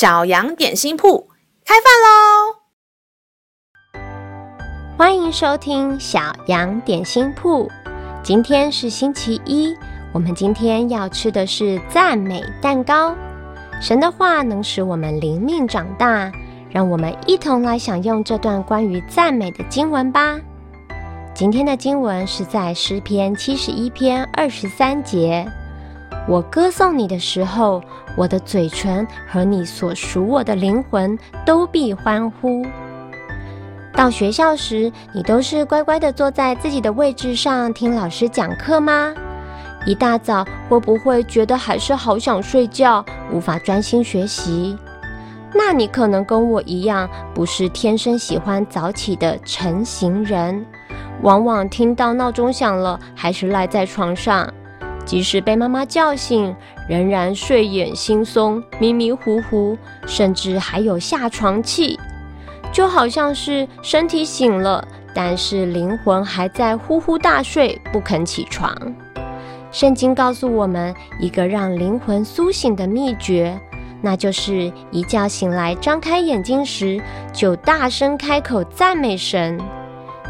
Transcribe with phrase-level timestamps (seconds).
[0.00, 1.28] 小羊点心铺
[1.62, 2.56] 开饭喽！
[4.96, 7.68] 欢迎收听小羊点心铺。
[8.22, 9.76] 今天是星期一，
[10.14, 13.14] 我们今天要吃的是赞美蛋糕。
[13.82, 16.32] 神的话能使我们灵命长大，
[16.70, 20.40] 让我们一同来享用这段关于赞美的经文吧。
[21.34, 25.46] 今天的经文是在诗篇七十一篇二十三节。
[26.28, 27.82] 我歌颂你的时候，
[28.16, 32.64] 我的嘴唇和你所属我的灵魂都必欢呼。
[33.92, 39.12] 到学校时，你都是乖乖地坐在自己的位置上听老师讲课吗？
[39.86, 44.76] 一大早会不会觉得还是好想睡觉，无法专心学习？
[45.52, 50.64] 那你可能跟我一样，不是天生喜欢早起的晨型人，
[51.22, 54.48] 往往听到闹钟响了，还是赖在床上。
[55.04, 56.54] 即使被妈妈叫醒，
[56.88, 59.76] 仍然睡眼惺忪、迷迷糊糊，
[60.06, 61.98] 甚至还有下床气，
[62.72, 68.72] 就好像是身体醒了，但是灵魂还在呼呼大睡，不肯起床。
[69.72, 73.58] 圣经告诉我们一个让灵魂苏醒的秘诀，
[74.00, 77.00] 那就是一觉醒来，张开眼睛时，
[77.32, 79.60] 就大声开口赞美神。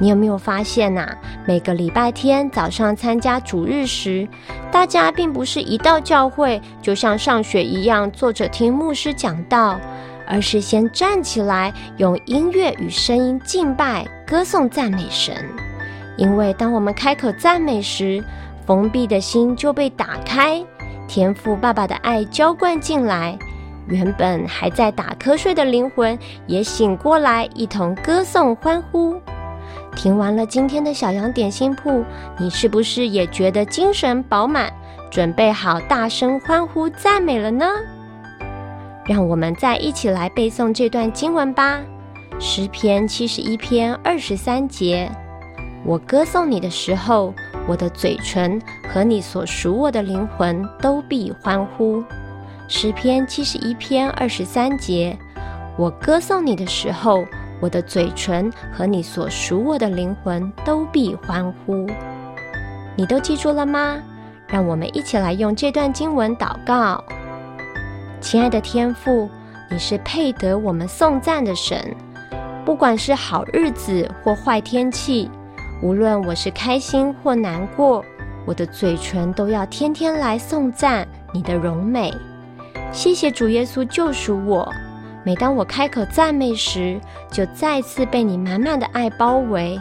[0.00, 1.08] 你有没有发现呐？
[1.44, 4.28] 每个礼拜天早上参加主日时，
[4.70, 9.78] 大家并不是一到教会就像上学一样坐着听牧师讲道，
[10.26, 15.34] 而是先站起来，用音乐与声音敬拜、歌颂、赞美神。
[16.16, 18.22] 因为当我们开口赞美时，
[18.64, 20.64] 封闭的心就被打开，
[21.08, 23.36] 天父爸爸的爱浇灌进来，
[23.88, 29.20] 原本还在打瞌睡的灵魂也醒过来，一同歌颂欢呼。
[29.96, 32.04] 听完了今天的小羊点心铺，
[32.38, 34.72] 你是不是也觉得精神饱满，
[35.10, 37.66] 准备好大声欢呼赞美了呢？
[39.06, 41.80] 让我们再一起来背诵这段经文吧。
[42.38, 45.10] 诗篇七十一篇二十三节：
[45.84, 47.34] 我歌颂你的时候，
[47.66, 52.04] 我的嘴唇和你所属我的灵魂都必欢呼。
[52.68, 55.18] 诗篇七十一篇二十三节：
[55.76, 57.24] 我歌颂你的时候。
[57.60, 61.86] 我的嘴唇和你所属我的灵魂都必欢呼。
[62.96, 63.98] 你都记住了吗？
[64.46, 67.02] 让我们一起来用这段经文祷告。
[68.20, 69.28] 亲爱的天父，
[69.70, 71.94] 你是配得我们颂赞的神。
[72.64, 75.30] 不管是好日子或坏天气，
[75.82, 78.04] 无论我是开心或难过，
[78.44, 82.12] 我的嘴唇都要天天来颂赞你的荣美。
[82.90, 84.70] 谢谢主耶稣救赎我。
[85.28, 86.98] 每当我开口赞美时，
[87.30, 89.78] 就再次被你满满的爱包围，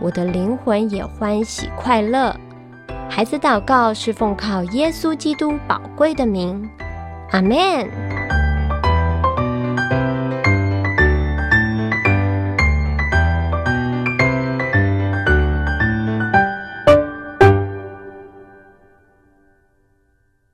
[0.00, 2.34] 我的灵魂也欢喜快乐。
[3.08, 6.68] 孩子祷告是奉靠耶稣基督宝贵的名，
[7.30, 8.07] 阿门。